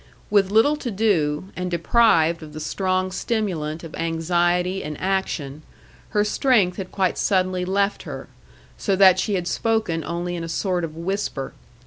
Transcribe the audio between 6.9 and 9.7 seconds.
quite suddenly left her, so that she had